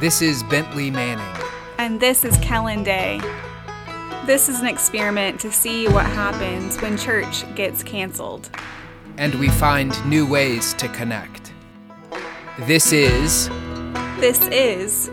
[0.00, 1.44] This is Bentley Manning.
[1.76, 3.20] And this is Kellen Day.
[4.26, 8.48] This is an experiment to see what happens when church gets canceled.
[9.16, 11.52] And we find new ways to connect.
[12.60, 13.48] This is.
[14.20, 15.10] This is.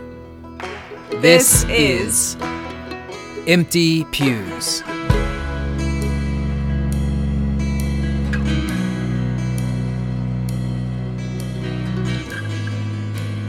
[1.10, 2.36] This, is.
[3.48, 4.84] Empty Pews.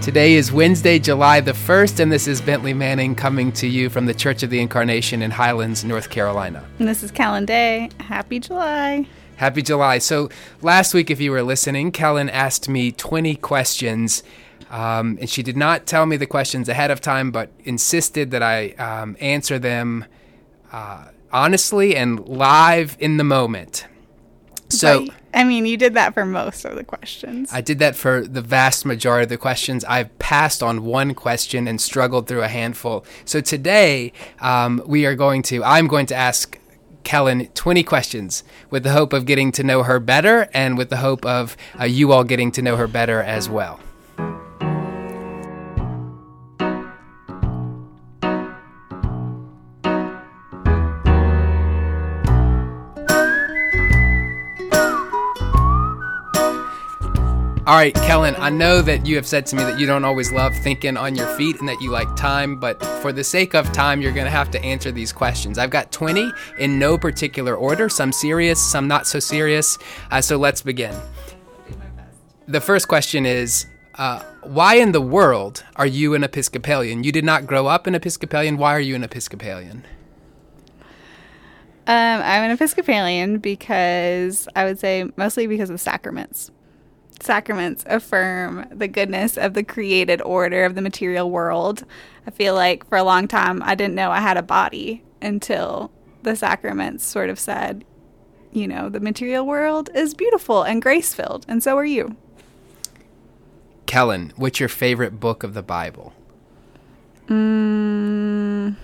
[0.08, 4.06] Today is Wednesday, July the 1st, and this is Bentley Manning coming to you from
[4.06, 6.66] the Church of the Incarnation in Highlands, North Carolina.
[6.80, 7.90] And this is Kellen Day.
[8.00, 9.06] Happy July.
[9.36, 9.98] Happy July.
[9.98, 10.30] So,
[10.62, 14.24] last week, if you were listening, Kellen asked me 20 questions,
[14.70, 18.42] um, and she did not tell me the questions ahead of time, but insisted that
[18.42, 20.06] I um, answer them
[20.72, 23.86] uh, honestly and live in the moment.
[24.70, 27.54] So, But, I mean, you did that for most of the questions.
[27.54, 29.86] I did that for the vast majority of the questions.
[29.86, 33.06] I've passed on one question and struggled through a handful.
[33.24, 36.58] So today, um, we are going to, I'm going to ask
[37.04, 40.98] Kellen 20 questions with the hope of getting to know her better and with the
[40.98, 43.80] hope of uh, you all getting to know her better as well.
[57.68, 60.32] All right, Kellen, I know that you have said to me that you don't always
[60.32, 63.70] love thinking on your feet and that you like time, but for the sake of
[63.74, 65.58] time, you're going to have to answer these questions.
[65.58, 69.78] I've got 20 in no particular order, some serious, some not so serious.
[70.12, 70.96] Uh, so let's begin.
[72.48, 73.66] The first question is
[73.96, 77.04] uh, Why in the world are you an Episcopalian?
[77.04, 78.56] You did not grow up an Episcopalian.
[78.56, 79.84] Why are you an Episcopalian?
[81.86, 86.50] Um, I'm an Episcopalian because I would say mostly because of sacraments.
[87.20, 91.84] Sacraments affirm the goodness of the created order of the material world.
[92.26, 95.92] I feel like for a long time I didn't know I had a body until
[96.24, 97.84] the sacraments sort of said,
[98.52, 102.16] you know, the material world is beautiful and grace filled, and so are you.
[103.86, 106.14] Kellen, what's your favorite book of the Bible?
[107.28, 108.76] Mm,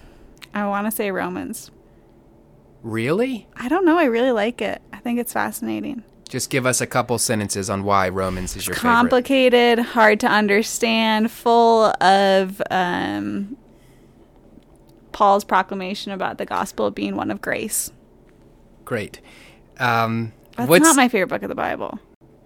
[0.54, 1.72] I want to say Romans.
[2.82, 3.48] Really?
[3.56, 3.98] I don't know.
[3.98, 4.82] I really like it.
[4.92, 6.04] I think it's fascinating.
[6.30, 8.92] Just give us a couple sentences on why Romans is your favorite.
[8.92, 13.56] complicated, hard to understand, full of um,
[15.12, 17.92] Paul's proclamation about the gospel being one of grace.
[18.84, 19.22] Great.
[19.78, 22.00] Um, That's what's not my favorite book of the Bible.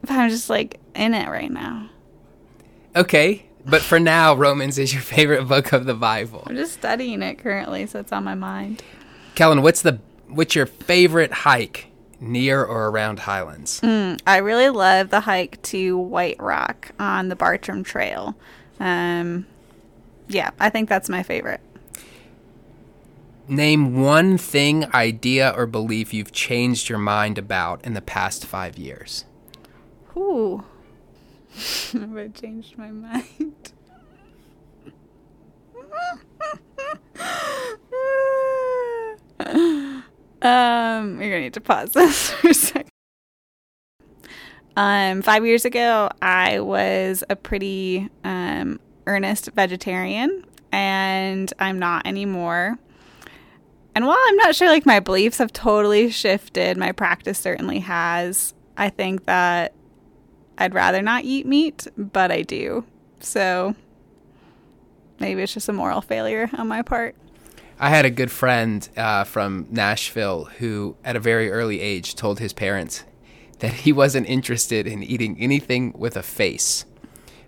[0.09, 1.89] I'm just like in it right now.
[2.95, 3.43] okay?
[3.66, 6.43] But for now, Romans is your favorite book of the Bible.
[6.45, 8.81] I'm just studying it currently, so it's on my mind.
[9.35, 11.87] Kellen, what's the what's your favorite hike
[12.19, 13.81] near or around Highlands?
[13.81, 18.35] Mm, I really love the hike to White Rock on the Bartram Trail.
[18.79, 19.45] Um,
[20.28, 21.61] yeah, I think that's my favorite.
[23.47, 28.78] Name one thing, idea, or belief you've changed your mind about in the past five
[28.78, 29.23] years.
[30.17, 30.66] Ooh.
[31.94, 33.72] Have I changed my mind?
[40.41, 42.89] um, you're gonna need to pause this for a second.
[44.75, 52.77] Um, five years ago, I was a pretty um, earnest vegetarian, and I'm not anymore.
[53.95, 58.53] And while I'm not sure, like my beliefs have totally shifted, my practice certainly has.
[58.77, 59.73] I think that
[60.59, 62.85] I'd rather not eat meat, but I do.
[63.19, 63.73] So
[65.19, 67.15] maybe it's just a moral failure on my part.
[67.79, 72.39] I had a good friend uh, from Nashville who, at a very early age, told
[72.39, 73.03] his parents
[73.59, 76.85] that he wasn't interested in eating anything with a face.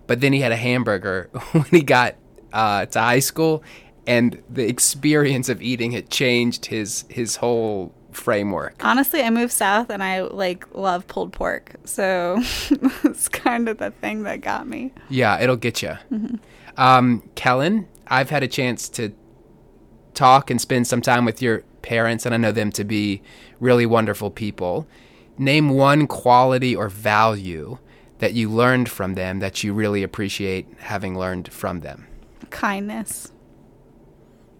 [0.06, 2.14] But then he had a hamburger when he got
[2.52, 3.62] uh, to high school,
[4.06, 8.84] and the experience of eating it changed his his whole framework.
[8.84, 11.74] Honestly, I moved south and I like love pulled pork.
[11.84, 12.38] So
[13.04, 14.92] it's kind of the thing that got me.
[15.08, 15.96] Yeah, it'll get you.
[16.76, 19.12] Um, Kellen, I've had a chance to
[20.20, 23.22] talk and spend some time with your parents, and I know them to be
[23.58, 24.86] really wonderful people.
[25.38, 27.78] Name one quality or value
[28.18, 32.06] that you learned from them that you really appreciate having learned from them.
[32.50, 33.32] Kindness.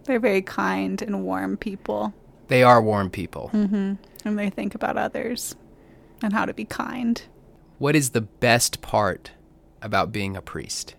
[0.05, 2.11] They're very kind and warm people.
[2.47, 3.51] They are warm people.
[3.53, 3.93] Mm-hmm.
[4.25, 5.55] And they think about others
[6.23, 7.21] and how to be kind.
[7.77, 9.29] What is the best part
[9.79, 10.95] about being a priest?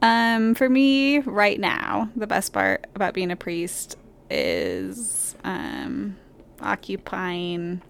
[0.00, 3.96] Um, for me, right now, the best part about being a priest
[4.30, 6.16] is um,
[6.60, 7.82] occupying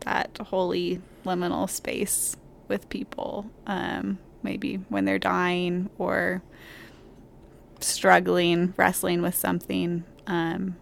[0.00, 2.36] that holy liminal space
[2.68, 6.42] with people, um, maybe when they're dying or
[7.80, 10.04] struggling, wrestling with something.
[10.26, 10.76] Um,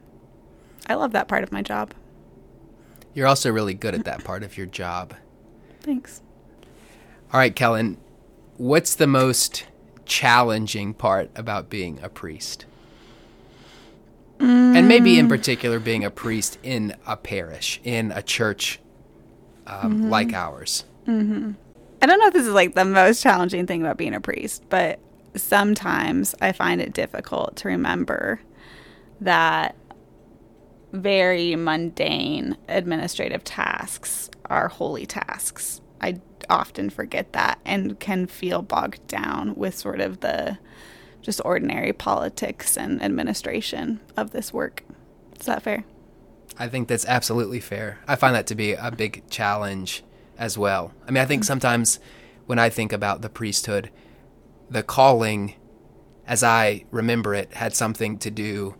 [0.86, 1.94] I love that part of my job.
[3.14, 5.14] You're also really good at that part of your job.
[5.80, 6.22] Thanks.
[7.32, 7.98] All right, Kellen,
[8.56, 9.64] what's the most
[10.08, 12.66] challenging part about being a priest?
[14.40, 15.30] And maybe in mm.
[15.30, 18.78] particular, being a priest in a parish, in a church
[19.66, 20.08] um, mm-hmm.
[20.08, 20.84] like ours.
[21.08, 21.52] Mm-hmm.
[22.00, 24.62] I don't know if this is like the most challenging thing about being a priest,
[24.68, 25.00] but
[25.34, 28.40] sometimes I find it difficult to remember
[29.20, 29.74] that
[30.92, 35.80] very mundane administrative tasks are holy tasks.
[36.00, 40.58] I often forget that and can feel bogged down with sort of the
[41.22, 44.82] just ordinary politics and administration of this work.
[45.38, 45.84] Is that fair?
[46.58, 47.98] I think that's absolutely fair.
[48.08, 50.02] I find that to be a big challenge
[50.36, 50.92] as well.
[51.06, 51.46] I mean, I think mm.
[51.46, 52.00] sometimes
[52.46, 53.90] when I think about the priesthood,
[54.70, 55.54] the calling,
[56.26, 58.74] as I remember it, had something to do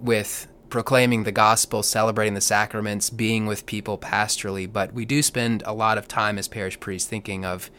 [0.00, 4.70] with proclaiming the gospel, celebrating the sacraments, being with people pastorally.
[4.70, 7.70] But we do spend a lot of time as parish priests thinking of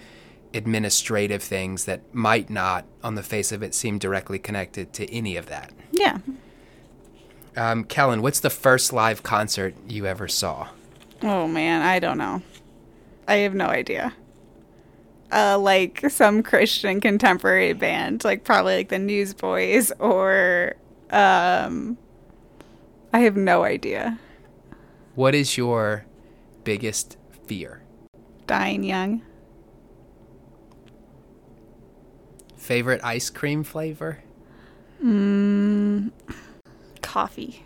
[0.53, 5.36] administrative things that might not, on the face of it, seem directly connected to any
[5.36, 5.71] of that.
[5.91, 6.18] Yeah.
[7.56, 10.69] Um, Kellen, what's the first live concert you ever saw?
[11.21, 12.41] Oh man, I don't know.
[13.27, 14.13] I have no idea.
[15.31, 20.75] Uh, like some Christian contemporary band, like probably like the Newsboys or
[21.12, 21.97] um
[23.12, 24.20] I have no idea.
[25.16, 26.06] What is your
[26.64, 27.82] biggest fear?
[28.48, 29.22] Dying young.
[32.56, 34.20] Favorite ice cream flavor?
[35.04, 36.12] Mm,
[37.02, 37.64] coffee.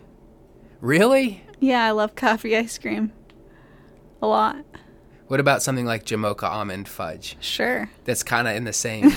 [0.80, 1.42] Really?
[1.60, 3.12] Yeah, I love coffee ice cream.
[4.22, 4.64] A lot.
[5.28, 7.36] What about something like Jamocha almond fudge?
[7.40, 7.90] Sure.
[8.04, 9.10] That's kind of in the same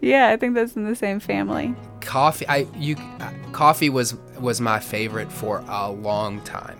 [0.00, 1.74] Yeah, I think that's in the same family.
[2.00, 2.46] coffee.
[2.48, 6.78] I you uh, coffee was was my favorite for a long time.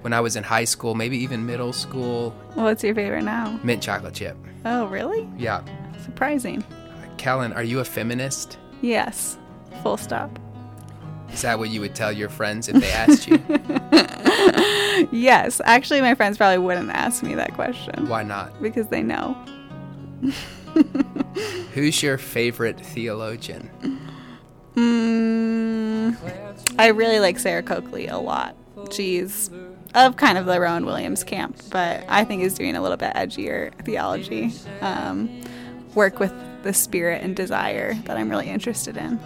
[0.00, 3.60] When I was in high school, maybe even middle school, What's your favorite now?
[3.62, 4.34] mint chocolate chip.
[4.64, 5.28] Oh, really?
[5.36, 5.60] Yeah.
[6.02, 6.64] Surprising.
[7.18, 8.56] Kellen, are you a feminist?
[8.80, 9.36] Yes.
[9.82, 10.38] Full stop.
[11.30, 13.38] Is that what you would tell your friends if they asked you?
[15.12, 15.60] Yes.
[15.64, 18.62] Actually, my friends probably wouldn't ask me that question Why not?
[18.62, 19.34] because they know.
[21.74, 23.68] Who's your favorite theologian?
[24.76, 26.16] Mm,
[26.78, 28.56] I really like Sarah Coakley a lot.
[28.90, 29.50] She's
[29.94, 33.14] of kind of the Rowan Williams camp, but I think is doing a little bit
[33.14, 34.52] edgier theology.
[34.80, 35.42] Um,
[35.94, 36.32] work with
[36.64, 39.20] the spirit and desire that I'm really interested in.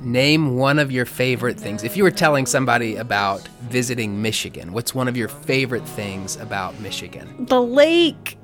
[0.00, 1.84] Name one of your favorite things.
[1.84, 6.80] If you were telling somebody about visiting Michigan, what's one of your favorite things about
[6.80, 7.46] Michigan?
[7.46, 8.36] The lake.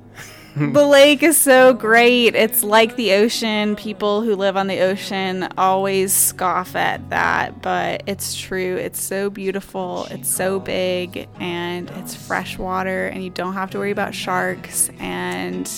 [0.55, 2.35] the lake is so great.
[2.35, 3.75] It's like the ocean.
[3.75, 8.75] People who live on the ocean always scoff at that, but it's true.
[8.77, 10.07] It's so beautiful.
[10.09, 14.89] It's so big and it's fresh water and you don't have to worry about sharks
[14.99, 15.69] and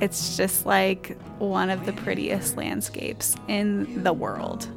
[0.00, 4.68] it's just like one of the prettiest landscapes in the world.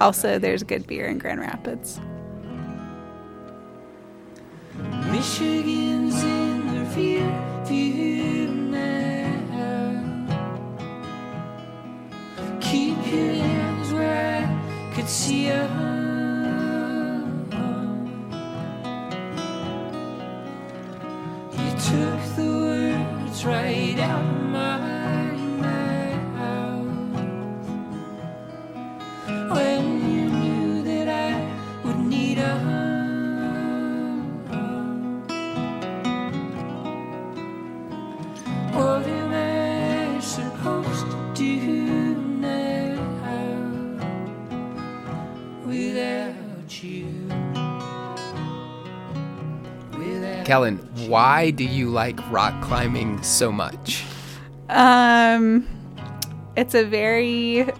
[0.00, 2.00] Also, there's good beer in Grand Rapids.
[5.10, 6.84] Michigan's in the
[7.70, 9.48] now.
[12.60, 15.62] Keep your hands where could see you.
[21.52, 24.47] You took the words right out
[50.48, 50.78] Kellen,
[51.08, 54.02] why do you like rock climbing so much?
[54.70, 55.66] Um,
[56.56, 57.70] it's a very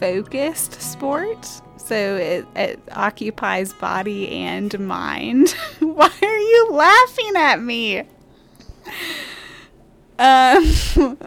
[0.00, 5.50] focused sport, so it, it occupies body and mind.
[5.80, 7.98] Why are you laughing at me?
[10.18, 11.18] Um,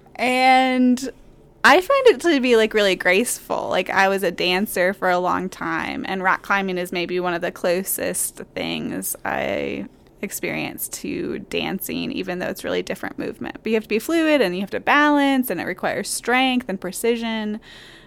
[0.14, 1.10] and
[1.66, 3.68] I find it to be like really graceful.
[3.68, 7.34] Like I was a dancer for a long time, and rock climbing is maybe one
[7.34, 9.86] of the closest things I
[10.22, 13.56] experience to dancing, even though it's really different movement.
[13.62, 16.66] But you have to be fluid and you have to balance, and it requires strength
[16.68, 17.60] and precision.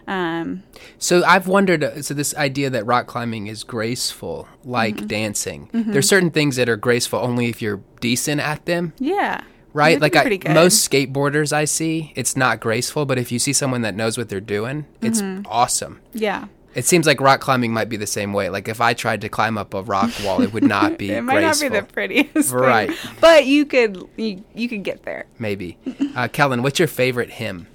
[0.08, 0.64] Um,
[0.98, 1.84] So I've wondered.
[1.84, 5.08] uh, So this idea that rock climbing is graceful, like Mm-hmm.
[5.08, 5.70] dancing.
[5.72, 9.42] There's certain things that are graceful only if you're decent at them, yeah.
[9.80, 9.98] Right?
[9.98, 13.06] You have to Like I, most skateboarders I see, it's not graceful.
[13.06, 15.48] But if you see someone that knows what they're doing, it's Mm-hmm.
[15.48, 16.00] awesome.
[16.14, 16.48] Yeah.
[16.76, 18.50] It seems like rock climbing might be the same way.
[18.50, 21.24] Like if I tried to climb up a rock wall, it would not be It
[21.24, 21.70] might graceful.
[21.70, 22.92] not be the prettiest, thing, Right.
[23.20, 25.26] But you could you, you could get there.
[25.40, 25.78] Maybe.
[26.16, 27.66] Uh, Kellen, what's your favorite hymn?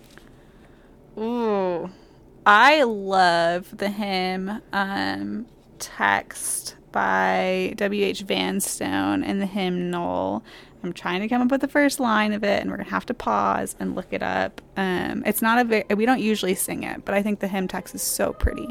[1.18, 1.90] Ooh,
[2.46, 5.46] I love the hymn um,
[5.78, 8.04] text by W.
[8.04, 8.22] H.
[8.24, 10.44] Vanstone and the hymnal.
[10.84, 13.06] I'm trying to come up with the first line of it, and we're gonna have
[13.06, 14.60] to pause and look it up.
[14.76, 17.68] Um, it's not a very, we don't usually sing it, but I think the hymn
[17.68, 18.68] text is so pretty.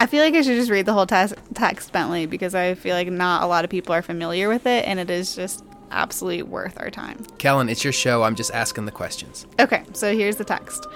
[0.00, 2.94] I feel like I should just read the whole tes- text, Bentley, because I feel
[2.94, 6.42] like not a lot of people are familiar with it, and it is just absolutely
[6.42, 7.24] worth our time.
[7.38, 8.22] Kellen, it's your show.
[8.22, 9.46] I'm just asking the questions.
[9.58, 10.86] Okay, so here's the text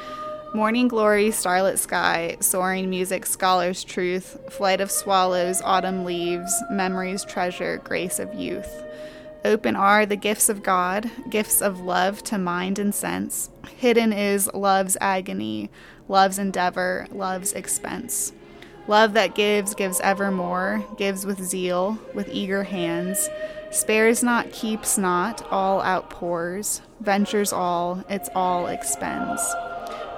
[0.55, 7.79] Morning glory, starlit sky, soaring music, scholar's truth, flight of swallows, autumn leaves, memory's treasure,
[7.79, 8.85] grace of youth.
[9.47, 13.49] Open are the gifts of God, gifts of love to mind and sense.
[13.79, 15.71] Hidden is love's agony,
[16.07, 18.35] love's endeavor, love's expense.
[18.87, 23.31] Love that gives, gives evermore, gives with zeal, with eager hands,
[23.73, 29.43] spares not, keeps not, all outpours, ventures all, its all expends.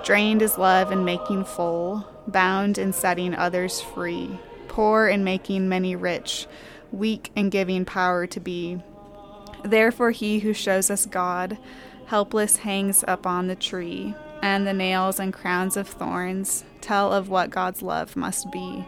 [0.04, 5.96] Drained is love in making full, bound in setting others free, poor in making many
[5.96, 6.46] rich,
[6.92, 8.82] weak in giving power to be.
[9.64, 11.56] Therefore, he who shows us God,
[12.06, 17.48] helpless hangs upon the tree, and the nails and crowns of thorns tell of what
[17.48, 18.84] God's love must be.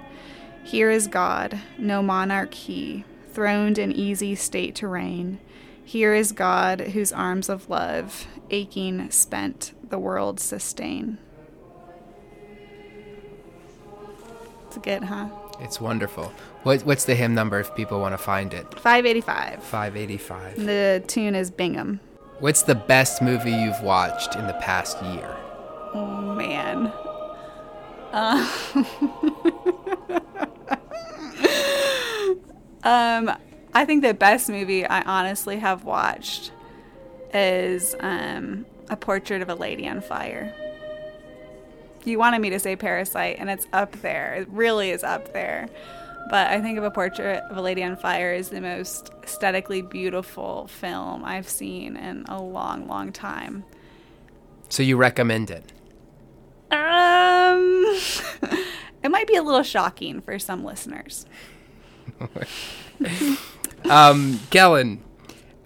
[0.64, 3.04] Here is God, no monarch he,
[3.36, 5.38] throned in easy state to reign.
[5.84, 11.18] Here is God, whose arms of love, aching, spent, the world sustain.
[14.68, 15.28] It's good, huh?
[15.60, 16.32] It's wonderful.
[16.62, 18.80] What, what's the hymn number if people want to find it?
[18.80, 19.62] 585.
[19.62, 20.64] 585.
[20.64, 22.00] The tune is Bingham.
[22.38, 25.36] What's the best movie you've watched in the past year?
[25.92, 26.90] Oh man.
[28.12, 29.72] Uh,
[32.86, 33.36] um,
[33.74, 36.52] I think the best movie I honestly have watched
[37.34, 40.54] is um, A Portrait of a Lady on Fire.
[42.04, 44.34] You wanted me to say Parasite, and it's up there.
[44.34, 45.68] It really is up there.
[46.30, 49.82] But I think of A Portrait of a Lady on Fire is the most aesthetically
[49.82, 53.64] beautiful film I've seen in a long, long time.
[54.68, 55.72] So you recommend it?
[56.70, 57.98] Um,
[59.02, 61.26] it might be a little shocking for some listeners.
[63.88, 65.02] Um, Kellen,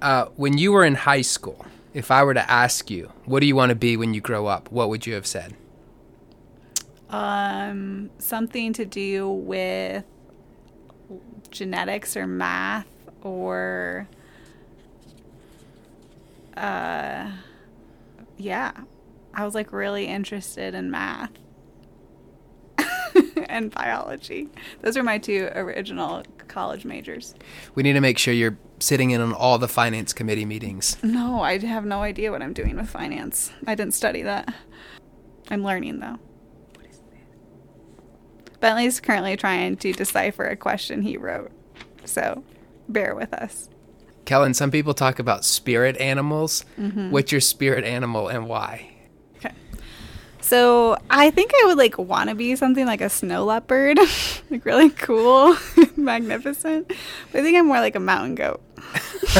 [0.02, 3.46] uh, when you were in high school, if I were to ask you, what do
[3.46, 4.70] you want to be when you grow up?
[4.70, 5.54] What would you have said?
[7.08, 10.04] Um, something to do with
[11.50, 12.86] genetics or math
[13.22, 14.06] or,
[16.56, 17.30] uh,
[18.36, 18.72] yeah,
[19.34, 21.32] I was like really interested in math
[23.50, 24.48] and biology.
[24.82, 27.34] Those are my two original college majors.
[27.74, 30.96] We need to make sure you're sitting in on all the finance committee meetings.
[31.02, 33.52] No, I have no idea what I'm doing with finance.
[33.66, 34.52] I didn't study that.
[35.50, 36.18] I'm learning though.
[38.60, 41.50] Bentley's currently trying to decipher a question he wrote.
[42.04, 42.44] So
[42.88, 43.70] bear with us.
[44.26, 46.64] Kellen, some people talk about spirit animals.
[46.78, 47.10] Mm-hmm.
[47.10, 48.89] What's your spirit animal and why?
[50.40, 53.98] So I think I would like want to be something like a snow leopard,
[54.50, 55.56] like really cool,
[55.96, 56.88] magnificent.
[57.32, 58.60] But I think I'm more like a mountain goat.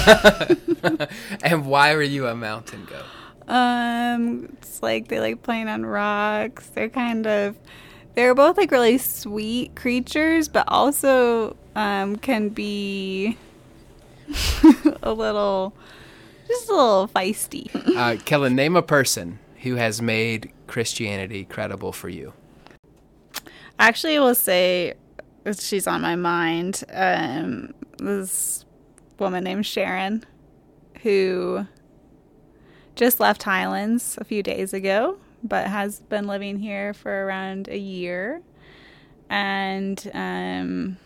[1.42, 3.04] and why are you a mountain goat?
[3.48, 6.66] Um, it's like they like playing on rocks.
[6.68, 7.56] They're kind of,
[8.14, 13.36] they're both like really sweet creatures, but also um, can be
[15.02, 15.74] a little,
[16.46, 17.68] just a little feisty.
[17.96, 22.32] Uh, Kellen, name a person who has made Christianity credible for you.
[23.78, 24.94] I Actually, will say
[25.58, 26.84] she's on my mind.
[26.92, 28.64] Um, this
[29.18, 30.24] woman named Sharon,
[31.02, 31.66] who
[32.96, 37.78] just left Highlands a few days ago, but has been living here for around a
[37.78, 38.42] year.
[39.28, 40.98] And um,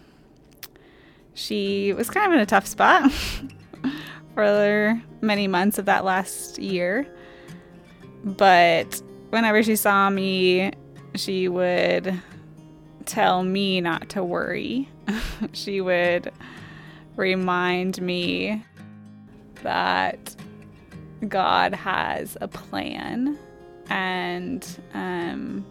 [1.35, 3.11] she was kind of in a tough spot
[4.35, 7.07] for many months of that last year.
[8.25, 9.01] but
[9.35, 10.71] whenever she saw me,
[11.17, 12.23] she would
[13.05, 14.89] tell me not to worry.
[15.53, 16.33] she would
[17.17, 18.65] remind me
[19.65, 20.37] that
[21.27, 23.37] God has a plan
[23.91, 24.65] and
[24.95, 25.67] um,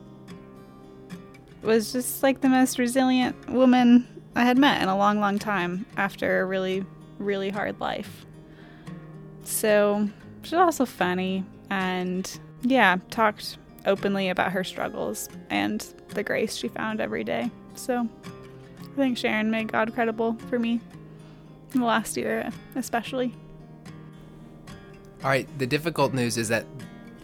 [1.62, 4.06] was just like the most resilient woman
[4.36, 6.86] I had met in a long, long time after a really,
[7.18, 8.26] really hard life.
[9.46, 10.10] So
[10.42, 12.30] she's also funny and,
[12.64, 17.52] yeah, talked openly about her struggles and the grace she found every day.
[17.76, 18.08] So
[18.80, 20.80] I think Sharon made God credible for me
[21.74, 23.34] in the last year, especially.
[25.24, 26.66] All right, the difficult news is that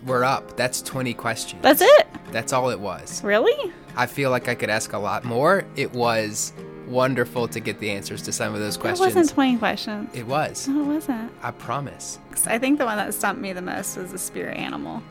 [0.06, 0.56] we're up.
[0.56, 1.62] That's 20 questions.
[1.62, 2.08] That's it?
[2.32, 3.24] That's all it was.
[3.24, 3.74] Really?
[3.96, 5.66] I feel like I could ask a lot more.
[5.76, 6.54] It was
[6.90, 9.16] wonderful to get the answers to some of those questions.
[9.16, 10.10] wasn't 20 questions.
[10.16, 10.68] it was.
[10.68, 11.32] No, it wasn't.
[11.42, 12.20] I promise.
[12.48, 15.04] I think the one that stumped me the most was the spirit animal.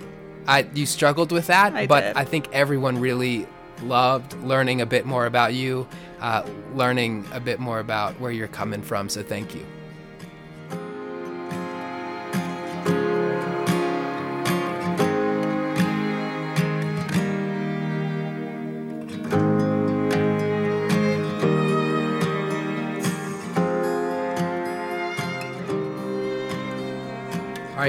[0.47, 2.17] I you struggled with that, I but did.
[2.17, 3.47] I think everyone really
[3.83, 5.87] loved learning a bit more about you,
[6.21, 6.43] uh,
[6.75, 9.09] learning a bit more about where you're coming from.
[9.09, 9.65] So thank you.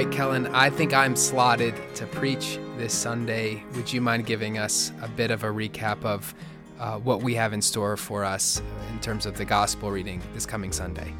[0.04, 3.62] Right, Kellen, I think I'm slotted to preach this Sunday.
[3.74, 6.34] Would you mind giving us a bit of a recap of
[6.78, 10.46] uh, what we have in store for us in terms of the gospel reading this
[10.46, 11.12] coming Sunday?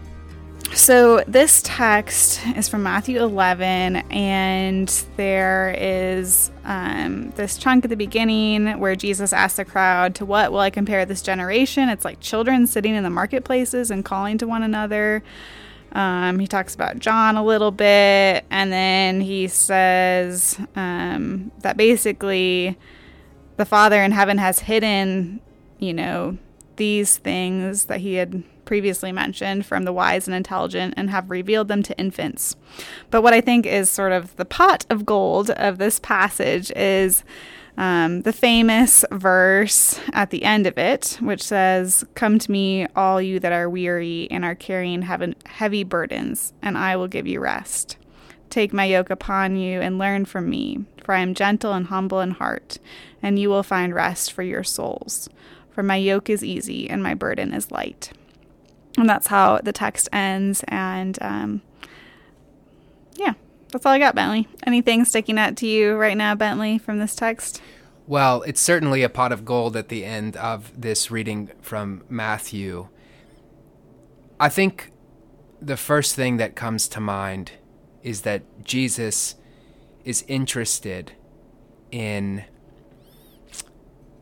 [0.73, 7.97] So, this text is from Matthew 11, and there is um, this chunk at the
[7.97, 11.91] beginning where Jesus asks the crowd, To what will I compare this generation?
[11.91, 15.23] It's like children sitting in the marketplaces and calling to one another.
[15.93, 22.79] Um, he talks about John a little bit, and then he says um, that basically
[23.57, 25.41] the Father in heaven has hidden,
[25.79, 26.39] you know,
[26.77, 31.67] these things that he had previously mentioned from the wise and intelligent and have revealed
[31.67, 32.55] them to infants.
[33.11, 37.25] But what I think is sort of the pot of gold of this passage is
[37.81, 43.23] um, the famous verse at the end of it, which says, Come to me, all
[43.23, 45.01] you that are weary and are carrying
[45.47, 47.97] heavy burdens, and I will give you rest.
[48.51, 52.21] Take my yoke upon you and learn from me, for I am gentle and humble
[52.21, 52.77] in heart,
[53.23, 55.31] and you will find rest for your souls.
[55.71, 58.13] For my yoke is easy and my burden is light.
[58.99, 60.63] And that's how the text ends.
[60.69, 61.63] And um,
[63.15, 63.35] yeah,
[63.73, 64.49] that's all I got, Bentley.
[64.67, 67.63] Anything sticking out to you right now, Bentley, from this text?
[68.11, 72.89] Well, it's certainly a pot of gold at the end of this reading from Matthew.
[74.41, 74.91] I think
[75.63, 77.53] the first thing that comes to mind
[78.03, 79.37] is that Jesus
[80.05, 81.13] is interested
[81.93, 82.47] in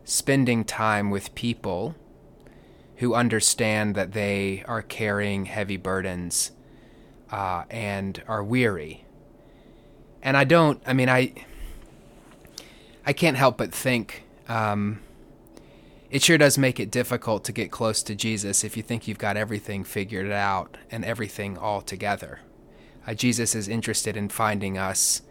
[0.04, 1.94] spending time with people
[2.96, 6.50] who understand that they are carrying heavy burdens
[7.30, 9.06] uh, and are weary.
[10.22, 11.32] And I don't, I mean, I.
[13.08, 15.00] I can't help but think um,
[16.10, 19.16] it sure does make it difficult to get close to Jesus if you think you've
[19.16, 22.40] got everything figured out and everything all together.
[23.06, 25.22] Uh, Jesus is interested in finding us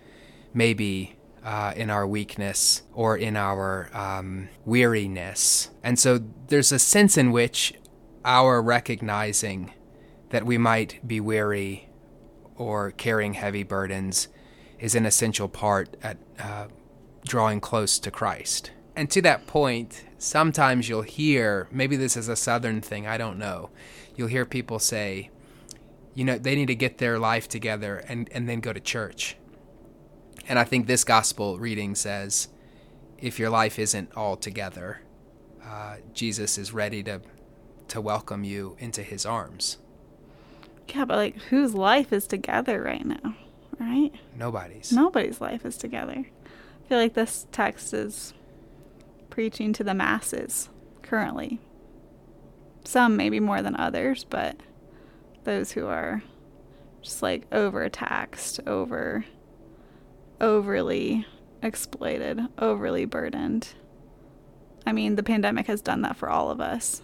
[0.55, 5.69] maybe uh, in our weakness or in our um, weariness.
[5.83, 7.75] And so there's a sense in which
[8.25, 9.71] our recognizing
[10.31, 11.89] that we might be weary
[12.55, 14.29] or carrying heavy burdens
[14.79, 16.65] is an essential part at uh,
[17.27, 18.71] drawing close to Christ.
[18.95, 23.37] And to that point, sometimes you'll hear, maybe this is a southern thing, I don't
[23.37, 23.69] know.
[24.15, 25.29] You'll hear people say,
[26.15, 29.37] you know, they need to get their life together and, and then go to church.
[30.49, 32.47] And I think this gospel reading says,
[33.19, 35.01] if your life isn't all together,
[35.63, 37.21] uh, Jesus is ready to
[37.89, 39.77] to welcome you into his arms.
[40.89, 43.35] Yeah, but like, whose life is together right now?
[43.79, 44.11] Right?
[44.35, 44.91] Nobody's.
[44.91, 46.25] Nobody's life is together.
[46.87, 48.33] I feel like this text is
[49.29, 50.69] preaching to the masses
[51.01, 51.59] currently.
[52.85, 54.55] Some maybe more than others, but
[55.43, 56.23] those who are
[57.01, 59.25] just like overtaxed, over
[60.39, 61.25] overly
[61.61, 63.73] exploited, overly burdened.
[64.85, 67.01] I mean, the pandemic has done that for all of us.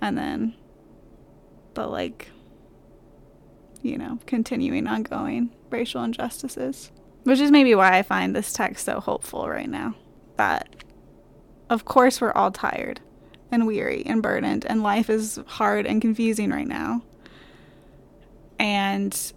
[0.00, 0.54] And then
[1.74, 2.30] the like
[3.82, 6.92] you know, continuing ongoing racial injustices.
[7.24, 9.94] Which is maybe why I find this text so hopeful right now.
[10.36, 10.68] That,
[11.68, 13.00] of course, we're all tired
[13.50, 17.02] and weary and burdened, and life is hard and confusing right now.
[18.58, 19.32] And,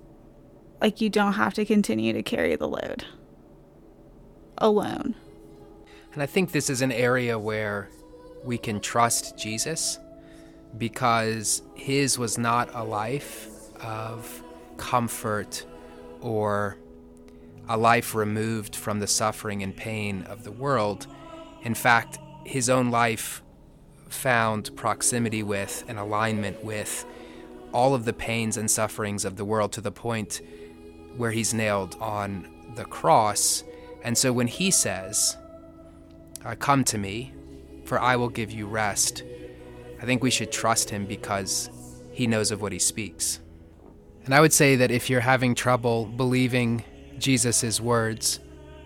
[0.82, 3.06] like, you don't have to continue to carry the load
[4.58, 5.16] alone.
[6.14, 7.90] And I think this is an area where
[8.44, 10.00] we can trust Jesus
[10.78, 13.48] because his was not a life
[13.82, 14.44] of
[14.78, 15.66] comfort
[16.22, 16.78] or
[17.68, 21.08] a life removed from the suffering and pain of the world.
[21.64, 23.42] In fact, his own life
[24.10, 27.06] found proximity with and alignment with
[27.74, 30.42] all of the pains and sufferings of the world to the point
[31.16, 33.64] where he's nailed on the cross.
[34.04, 35.38] And so when he says,
[36.44, 37.34] uh, Come to me,
[37.86, 39.24] for I will give you rest,
[40.02, 41.70] I think we should trust him because
[42.12, 43.40] he knows of what he speaks.
[44.26, 46.84] And I would say that if you're having trouble believing
[47.22, 48.40] Jesus' words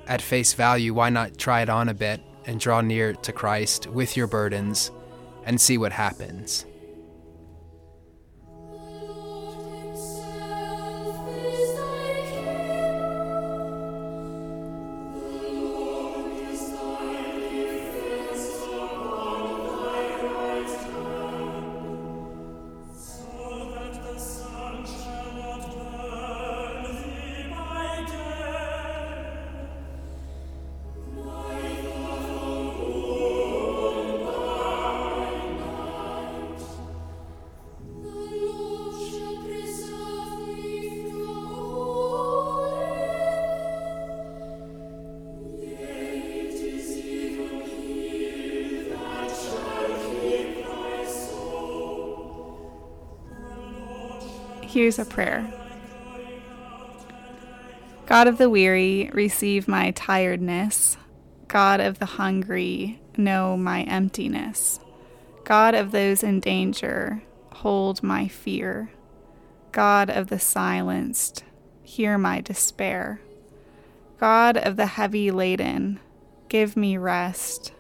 [0.08, 3.88] at face value, why not try it on a bit and draw near to Christ
[3.88, 4.91] with your burdens
[5.45, 6.65] and see what happens?
[54.76, 55.50] Here's a prayer
[58.08, 60.98] God of the weary, receive my tiredness.
[61.48, 64.82] God of the hungry, know my emptiness.
[65.46, 68.92] God of those in danger, hold my fear.
[69.72, 71.46] God of the silenced,
[71.82, 73.22] hear my despair.
[74.20, 76.02] God of the heavy laden,
[76.50, 77.72] give me rest.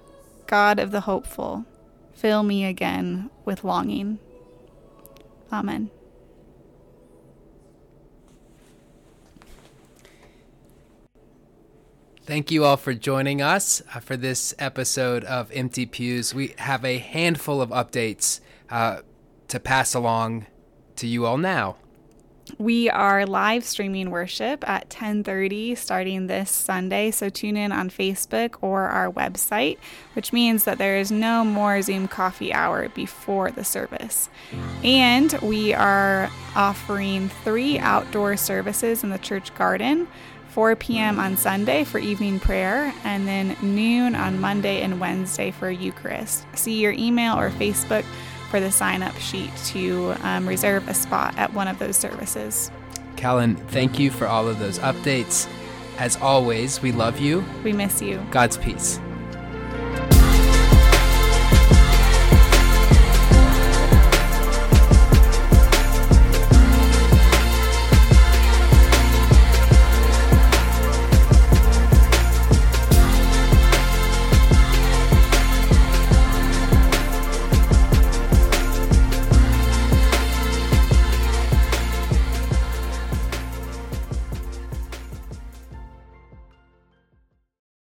[0.47, 1.65] God of the hopeful,
[2.13, 4.17] fill me again with longing.
[5.51, 5.91] Amen.
[12.25, 16.33] Thank you all for joining us uh, for this episode of Empty Pews.
[16.33, 19.01] We have a handful of updates uh,
[19.47, 20.47] to pass along
[20.95, 21.75] to you all now.
[22.57, 28.55] We are live streaming worship at 10:30 starting this Sunday, so tune in on Facebook
[28.61, 29.77] or our website,
[30.13, 34.29] which means that there is no more Zoom coffee hour before the service.
[34.83, 40.07] And we are offering 3 outdoor services in the church garden.
[40.55, 41.19] 4 p.m.
[41.19, 46.45] on Sunday for evening prayer, and then noon on Monday and Wednesday for Eucharist.
[46.53, 48.05] See your email or Facebook
[48.49, 52.71] for the sign up sheet to um, reserve a spot at one of those services.
[53.17, 55.45] Kellen, thank you for all of those updates.
[55.97, 57.43] As always, we love you.
[57.65, 58.25] We miss you.
[58.31, 59.01] God's peace.